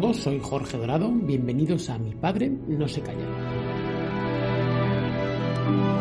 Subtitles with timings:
[0.00, 3.28] Todos, soy Jorge Dorado, bienvenidos a Mi Padre No Se Calla.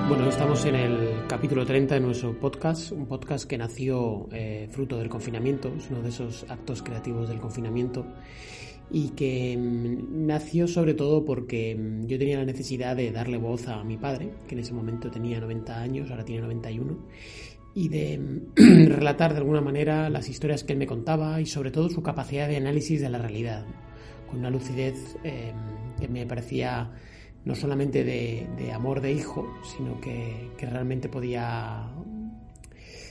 [0.09, 4.97] Bueno, estamos en el capítulo 30 de nuestro podcast, un podcast que nació eh, fruto
[4.97, 8.03] del confinamiento, es uno de esos actos creativos del confinamiento
[8.89, 13.67] y que mm, nació sobre todo porque mm, yo tenía la necesidad de darle voz
[13.67, 16.97] a mi padre, que en ese momento tenía 90 años, ahora tiene 91,
[17.75, 21.71] y de mm, relatar de alguna manera las historias que él me contaba y sobre
[21.71, 23.65] todo su capacidad de análisis de la realidad,
[24.30, 25.53] con una lucidez eh,
[25.99, 26.91] que me parecía
[27.45, 31.89] no solamente de, amor de hijo, sino que, que, realmente podía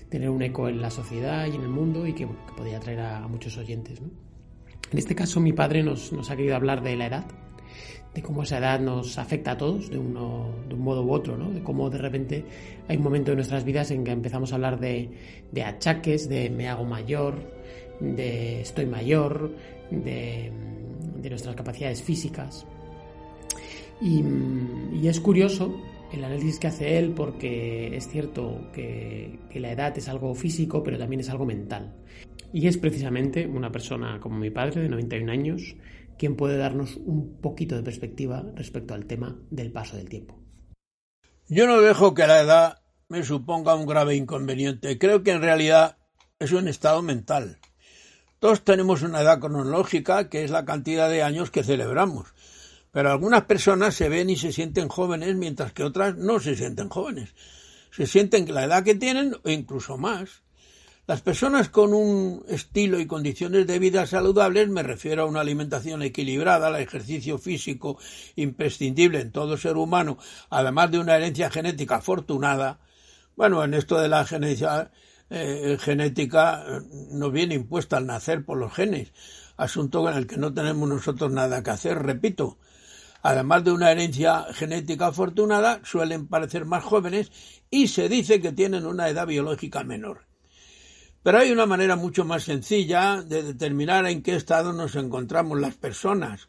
[0.08, 3.00] tener un eco en la sociedad y en el mundo y que, que podía atraer
[3.00, 4.00] a muchos oyentes.
[4.00, 4.08] ¿no?
[4.90, 7.24] En este caso mi padre nos, nos, ha querido hablar de la edad,
[8.14, 11.36] de cómo esa edad nos afecta a todos de, uno, de un modo u otro,
[11.36, 11.50] ¿no?
[11.50, 12.44] de cómo de repente
[12.88, 15.08] hay un momento en nuestras vidas en que empezamos a hablar de,
[15.50, 17.36] de achaques, de me hago mayor,
[18.00, 19.54] de estoy mayor,
[19.90, 20.52] de,
[21.20, 22.66] de nuestras capacidades físicas.
[24.00, 24.22] Y,
[25.00, 25.80] y, es curioso
[26.12, 30.82] el análisis que hace él porque es cierto que, que, la edad es algo físico,
[30.82, 31.94] pero también es algo mental.
[32.52, 35.76] Y es precisamente una persona como mi padre, de 91 años,
[36.22, 40.40] quien puede darnos un poquito de perspectiva respecto al tema del paso del tiempo.
[41.48, 44.98] Yo no dejo que la edad me suponga un grave inconveniente.
[44.98, 45.98] Creo que en realidad
[46.38, 47.58] es un estado mental.
[48.38, 52.32] Todos tenemos una edad cronológica, que es la cantidad de años que celebramos
[52.92, 56.90] pero algunas personas se ven y se sienten jóvenes mientras que otras no se sienten
[56.90, 57.34] jóvenes.
[57.90, 60.41] Se sienten la edad que tienen o incluso más.
[61.08, 66.00] Las personas con un estilo y condiciones de vida saludables, me refiero a una alimentación
[66.02, 67.98] equilibrada, al ejercicio físico
[68.36, 70.18] imprescindible en todo ser humano,
[70.48, 72.78] además de una herencia genética afortunada.
[73.34, 74.92] Bueno, en esto de la genética,
[75.28, 76.64] eh, genética
[77.10, 79.12] nos viene impuesta al nacer por los genes,
[79.56, 82.58] asunto en el que no tenemos nosotros nada que hacer, repito
[83.24, 87.32] además de una herencia genética afortunada, suelen parecer más jóvenes
[87.70, 90.31] y se dice que tienen una edad biológica menor.
[91.22, 95.76] Pero hay una manera mucho más sencilla de determinar en qué estado nos encontramos las
[95.76, 96.48] personas.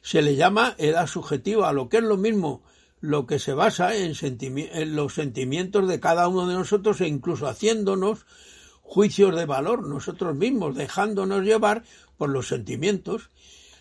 [0.00, 2.62] Se le llama edad subjetiva, lo que es lo mismo,
[3.00, 7.46] lo que se basa en, en los sentimientos de cada uno de nosotros e incluso
[7.46, 8.24] haciéndonos
[8.82, 11.84] juicios de valor nosotros mismos, dejándonos llevar
[12.16, 13.30] por los sentimientos.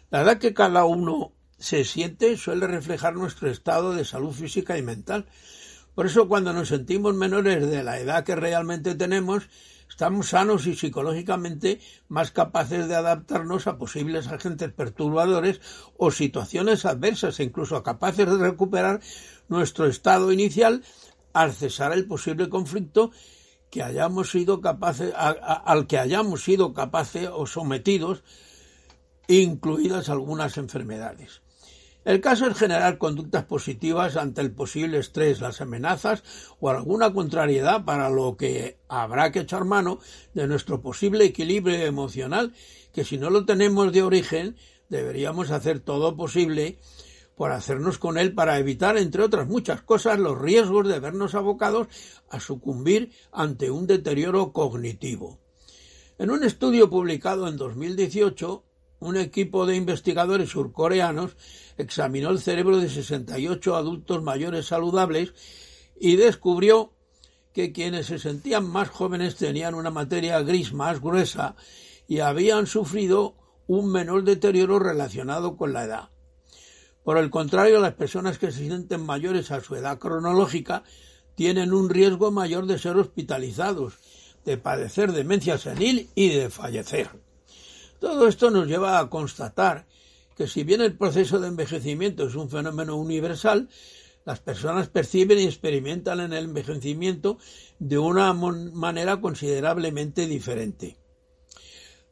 [0.10, 4.82] La edad que cada uno se siente suele reflejar nuestro estado de salud física y
[4.82, 5.26] mental.
[5.96, 9.48] Por eso cuando nos sentimos menores de la edad que realmente tenemos,
[9.94, 15.62] estamos sanos y psicológicamente más capaces de adaptarnos a posibles agentes perturbadores
[15.98, 19.02] o situaciones adversas e incluso capaces de recuperar
[19.50, 20.84] nuestro estado inicial
[21.32, 23.18] al cesar el posible conflicto al
[25.88, 28.24] que hayamos sido capaces o sometidos,
[29.28, 31.43] incluidas algunas enfermedades.
[32.06, 36.24] El caso es generar conductas positivas ante el posible estrés, las amenazas
[36.60, 40.00] o alguna contrariedad para lo que habrá que echar mano
[40.34, 42.54] de nuestro posible equilibrio emocional,
[42.92, 44.58] que si no lo tenemos de origen,
[44.90, 46.78] deberíamos hacer todo posible
[47.36, 51.88] por hacernos con él para evitar, entre otras muchas cosas, los riesgos de vernos abocados
[52.30, 55.40] a sucumbir ante un deterioro cognitivo.
[56.18, 58.64] En un estudio publicado en 2018,
[59.04, 61.36] un equipo de investigadores surcoreanos
[61.78, 65.34] examinó el cerebro de 68 adultos mayores saludables
[66.00, 66.94] y descubrió
[67.54, 71.56] que quienes se sentían más jóvenes tenían una materia gris más gruesa
[72.08, 73.36] y habían sufrido
[73.68, 76.10] un menor deterioro relacionado con la edad.
[77.04, 80.84] Por el contrario, las personas que se sienten mayores a su edad cronológica
[81.36, 83.96] tienen un riesgo mayor de ser hospitalizados,
[84.46, 87.10] de padecer demencia senil y de fallecer.
[88.04, 89.88] Todo esto nos lleva a constatar
[90.36, 93.70] que si bien el proceso de envejecimiento es un fenómeno universal,
[94.26, 97.38] las personas perciben y experimentan en el envejecimiento
[97.80, 100.98] de una manera considerablemente diferente.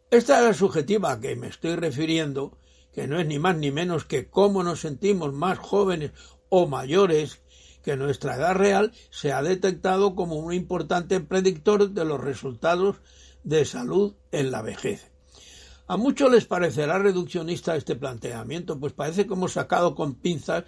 [0.10, 2.58] Esta es subjetiva a que me estoy refiriendo,
[2.94, 6.12] que no es ni más ni menos que cómo nos sentimos más jóvenes
[6.48, 7.42] o mayores
[7.84, 12.96] que nuestra edad real se ha detectado como un importante predictor de los resultados
[13.44, 15.11] de salud en la vejez.
[15.92, 20.64] A muchos les parecerá reduccionista este planteamiento, pues parece como sacado con pinzas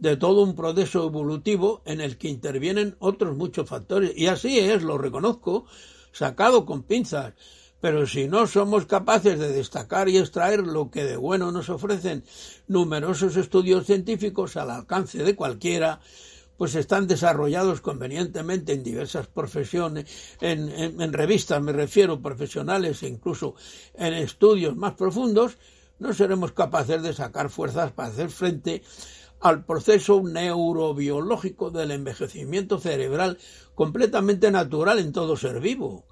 [0.00, 4.10] de todo un proceso evolutivo en el que intervienen otros muchos factores.
[4.16, 5.66] Y así es, lo reconozco,
[6.10, 7.34] sacado con pinzas.
[7.80, 12.24] Pero si no somos capaces de destacar y extraer lo que de bueno nos ofrecen
[12.66, 16.00] numerosos estudios científicos al alcance de cualquiera,
[16.56, 20.06] pues están desarrollados convenientemente en diversas profesiones,
[20.40, 23.54] en, revistas me refiero, profesionales e incluso
[23.94, 25.58] en estudios más profundos,
[25.98, 28.82] no seremos capaces de sacar fuerzas para hacer frente
[29.40, 33.38] al proceso neurobiológico del envejecimiento cerebral
[33.74, 36.06] completamente natural en todo ser vivo.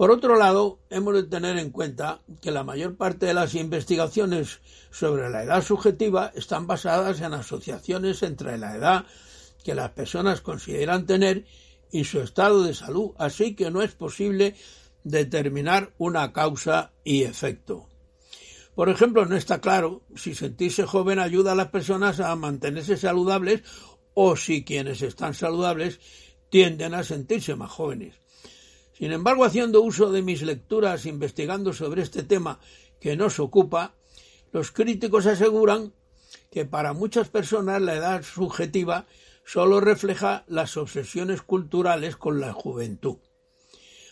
[0.00, 4.60] Por otro lado, hemos de tener en cuenta que la mayor parte de las investigaciones
[4.90, 9.04] sobre la edad subjetiva están basadas en asociaciones entre la edad
[9.62, 11.44] que las personas consideran tener
[11.92, 14.54] y su estado de salud, así que no es posible
[15.04, 17.86] determinar una causa y efecto.
[18.74, 23.64] Por ejemplo, no está claro si sentirse joven ayuda a las personas a mantenerse saludables
[24.14, 26.00] o si quienes están saludables
[26.48, 28.14] tienden a sentirse más jóvenes.
[29.00, 32.60] Sin embargo, haciendo uso de mis lecturas investigando sobre este tema
[33.00, 33.94] que nos ocupa,
[34.52, 35.94] los críticos aseguran
[36.50, 39.06] que para muchas personas la edad subjetiva
[39.42, 43.16] solo refleja las obsesiones culturales con la juventud.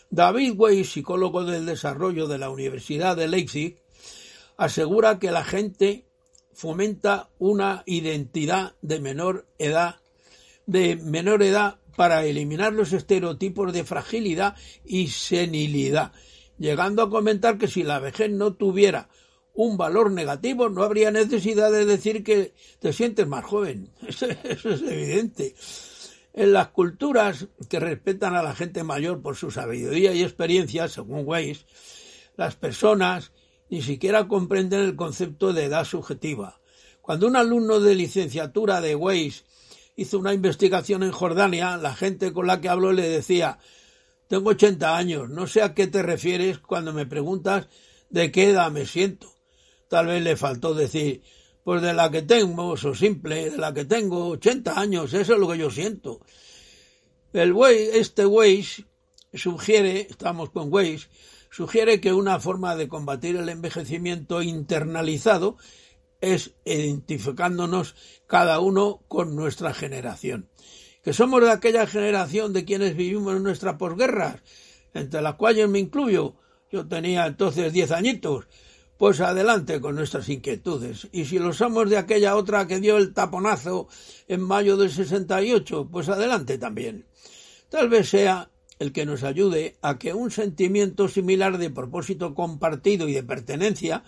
[0.09, 3.77] David Weiss, psicólogo del desarrollo de la Universidad de Leipzig,
[4.57, 6.07] asegura que la gente
[6.51, 9.97] fomenta una identidad de menor edad
[10.65, 14.55] de menor edad para eliminar los estereotipos de fragilidad
[14.85, 16.11] y senilidad,
[16.57, 19.09] llegando a comentar que si la vejez no tuviera
[19.53, 23.91] un valor negativo, no habría necesidad de decir que te sientes más joven.
[24.07, 25.55] Eso, es evidente.
[26.33, 31.23] En las culturas que respetan a la gente mayor por su sabiduría y experiencia, según
[31.25, 31.65] Weiss,
[32.37, 33.33] las personas
[33.69, 36.61] ni siquiera comprenden el concepto de edad subjetiva.
[37.01, 39.43] Cuando un alumno de licenciatura de Weiss
[39.95, 43.59] hizo una investigación en Jordania, la gente con la que habló le decía
[44.29, 47.67] tengo 80 años, no sé a qué te refieres cuando me preguntas
[48.11, 49.33] de qué edad me siento.
[49.87, 51.23] Tal vez le faltó decir,
[51.63, 55.39] pues de la que tengo, eso simple, de la que tengo 80 años, eso es
[55.39, 56.19] lo que yo siento.
[57.33, 57.55] El
[57.93, 58.85] este Weiss
[59.33, 61.09] sugiere, estamos con Weiss,
[61.49, 65.57] sugiere que una forma de combatir el envejecimiento internalizado
[66.21, 67.95] es identificándonos
[68.27, 70.49] cada uno con nuestra generación.
[71.03, 74.41] Que somos de aquella generación de quienes vivimos en nuestra posguerra,
[74.93, 76.35] entre las cuales me incluyo.
[76.71, 78.47] Yo tenía entonces diez añitos.
[78.97, 81.07] Pues adelante con nuestras inquietudes.
[81.13, 83.87] Y si lo somos de aquella otra que dio el taponazo
[84.27, 87.05] en mayo del 68, pues adelante también.
[87.69, 93.07] Tal vez sea el que nos ayude a que un sentimiento similar de propósito compartido
[93.07, 94.03] y de pertenencia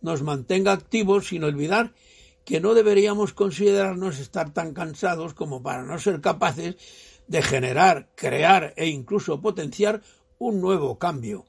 [0.00, 1.92] nos mantenga activos sin olvidar
[2.44, 6.76] que no deberíamos considerarnos estar tan cansados como para no ser capaces
[7.26, 10.02] de generar, crear e incluso potenciar
[10.38, 11.46] un nuevo cambio.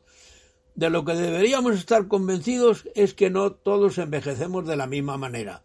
[0.75, 5.63] De lo que deberíamos estar convencidos es que no todos envejecemos de la misma manera,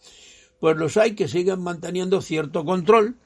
[0.58, 3.16] pues los hay que siguen manteniendo cierto control,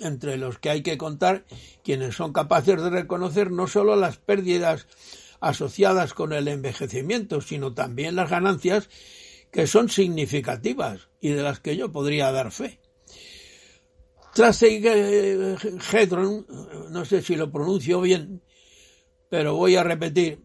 [0.00, 1.44] entre los que hay que contar
[1.82, 4.86] quienes son capaces de reconocer no solo las pérdidas
[5.40, 8.88] asociadas con el envejecimiento, sino también las ganancias
[9.50, 12.80] que son significativas y de las que yo podría dar fe.
[14.34, 14.82] Tracey
[15.92, 16.46] Hedron,
[16.90, 18.42] no sé si lo pronuncio bien,
[19.28, 20.44] pero voy a repetir,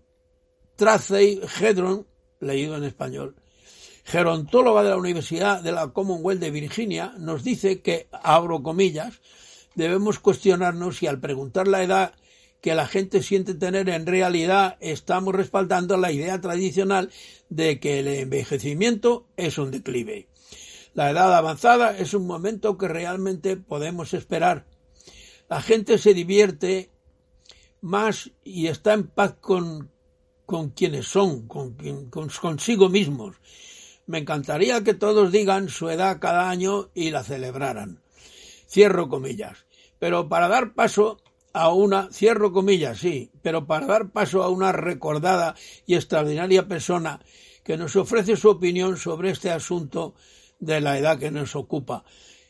[0.75, 2.07] Tracey Hedron,
[2.39, 3.35] leído en español,
[4.03, 9.21] gerontóloga de la Universidad de la Commonwealth de Virginia, nos dice que, abro comillas,
[9.75, 12.13] debemos cuestionarnos si al preguntar la edad
[12.63, 17.11] que la gente siente tener en realidad estamos respaldando la idea tradicional
[17.49, 20.29] de que el envejecimiento es un declive.
[20.93, 24.65] La edad avanzada es un momento que realmente podemos esperar.
[25.49, 26.89] La gente se divierte
[27.81, 29.91] más y está en paz con,
[30.45, 31.75] con quienes son, con,
[32.09, 33.35] con, consigo mismos.
[34.05, 38.01] Me encantaría que todos digan su edad cada año y la celebraran.
[38.69, 39.65] Cierro comillas.
[39.99, 41.19] Pero para dar paso
[41.53, 45.55] a una, cierro comillas, sí, pero para dar paso a una recordada
[45.85, 47.21] y extraordinaria persona
[47.63, 50.15] que nos ofrece su opinión sobre este asunto
[50.59, 52.03] de la edad que nos ocupa.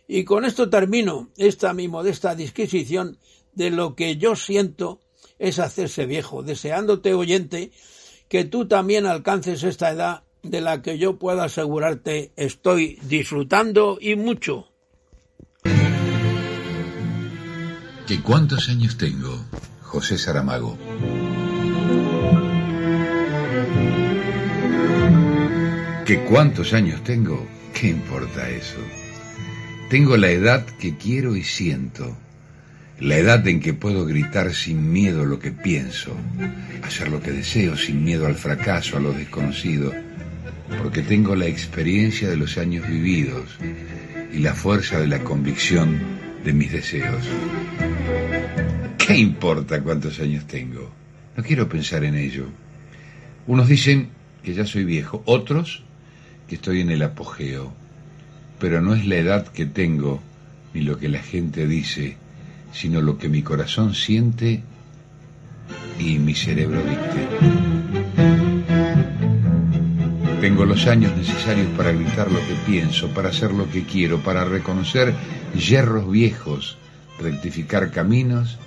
[0.08, 3.18] Y con esto termino esta mi modesta disquisición
[3.54, 5.02] de lo que yo siento
[5.38, 7.72] es hacerse viejo, deseándote oyente
[8.28, 14.16] que tú también alcances esta edad de la que yo puedo asegurarte estoy disfrutando y
[14.16, 14.73] mucho.
[18.08, 19.46] ¿Que cuántos años tengo?
[19.82, 20.78] José Saramago.
[26.06, 27.48] ¿Que cuántos años tengo?
[27.74, 28.80] ¿Qué importa eso?
[29.90, 32.18] Tengo la edad que quiero y siento.
[33.00, 36.14] La edad en que puedo gritar sin miedo lo que pienso,
[36.84, 39.94] hacer lo que deseo sin miedo al fracaso, a lo desconocido,
[40.82, 43.46] porque tengo la experiencia de los años vividos
[44.34, 47.24] y la fuerza de la convicción de mis deseos.
[48.98, 50.92] ¿Qué importa cuántos años tengo?
[51.36, 52.46] No quiero pensar en ello.
[53.48, 54.10] Unos dicen
[54.44, 55.84] que ya soy viejo, otros
[56.48, 57.74] que estoy en el apogeo,
[58.60, 60.22] pero no es la edad que tengo
[60.74, 62.18] ni lo que la gente dice,
[62.72, 64.64] sino lo que mi corazón siente
[66.00, 67.83] y mi cerebro dicte.
[70.44, 74.44] Tengo los años necesarios para gritar lo que pienso, para hacer lo que quiero, para
[74.44, 75.14] reconocer
[75.56, 76.78] hierros viejos,
[77.18, 78.58] rectificar caminos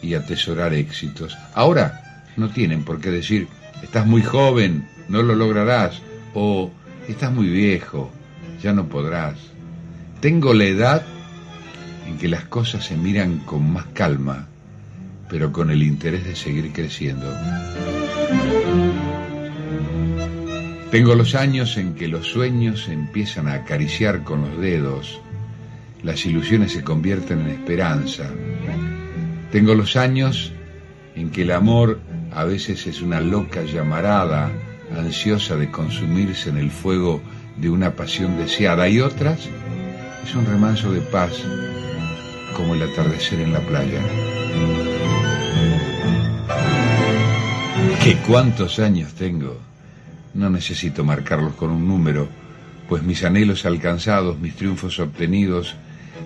[0.00, 1.36] y atesorar éxitos.
[1.54, 3.48] Ahora no tienen por qué decir,
[3.82, 6.00] estás muy joven, no lo lograrás,
[6.34, 6.70] o
[7.08, 8.12] estás muy viejo,
[8.62, 9.38] ya no podrás.
[10.20, 11.02] Tengo la edad
[12.06, 14.46] en que las cosas se miran con más calma,
[15.28, 17.26] pero con el interés de seguir creciendo.
[20.90, 25.20] Tengo los años en que los sueños se empiezan a acariciar con los dedos,
[26.02, 28.24] las ilusiones se convierten en esperanza.
[29.52, 30.52] Tengo los años
[31.14, 32.00] en que el amor
[32.32, 34.50] a veces es una loca llamarada,
[34.96, 37.20] ansiosa de consumirse en el fuego
[37.58, 39.46] de una pasión deseada, y otras
[40.24, 41.32] es un remanso de paz
[42.56, 44.00] como el atardecer en la playa.
[48.02, 49.67] ¿Qué cuántos años tengo?
[50.38, 52.28] No necesito marcarlos con un número,
[52.88, 55.74] pues mis anhelos alcanzados, mis triunfos obtenidos,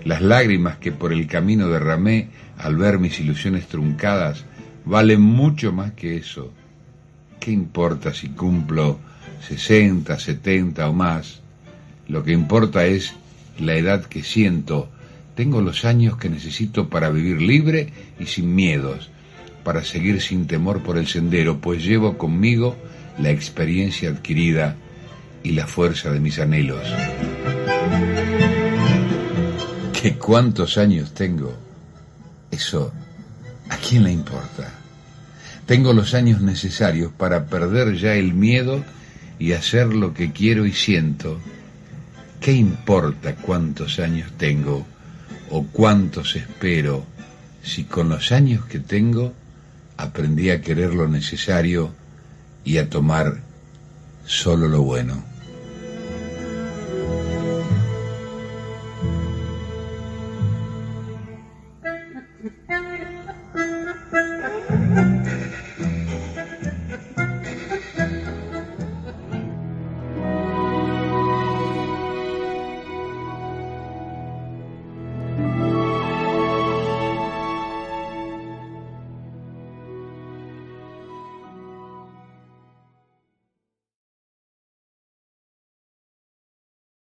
[0.04, 2.28] las lágrimas que por el camino derramé
[2.58, 4.44] al ver mis ilusiones truncadas
[4.84, 6.52] valen mucho más que eso.
[7.40, 8.98] ¿Qué importa si cumplo
[9.48, 11.40] 60, 70 o más?
[12.06, 13.14] Lo que importa es
[13.58, 14.90] la edad que siento.
[15.34, 17.88] Tengo los años que necesito para vivir libre
[18.20, 19.08] y sin miedos,
[19.64, 22.76] para seguir sin temor por el sendero, pues llevo conmigo
[23.18, 24.76] la experiencia adquirida
[25.42, 26.86] y la fuerza de mis anhelos
[30.02, 31.56] que cuántos años tengo,
[32.50, 32.92] eso,
[33.68, 34.68] ¿a quién le importa?
[35.64, 38.84] Tengo los años necesarios para perder ya el miedo
[39.38, 41.38] y hacer lo que quiero y siento.
[42.40, 44.84] ¿Qué importa cuántos años tengo
[45.50, 47.06] o cuántos espero
[47.62, 49.32] si con los años que tengo
[49.96, 51.94] aprendí a querer lo necesario
[52.64, 53.40] y a tomar
[54.24, 55.22] solo lo bueno.